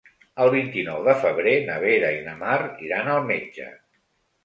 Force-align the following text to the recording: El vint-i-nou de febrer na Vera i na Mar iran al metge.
El 0.45 0.47
vint-i-nou 0.55 1.03
de 1.09 1.15
febrer 1.27 1.55
na 1.69 1.77
Vera 1.85 2.11
i 2.17 2.25
na 2.31 2.37
Mar 2.43 2.59
iran 2.89 3.15
al 3.15 3.25
metge. 3.33 3.73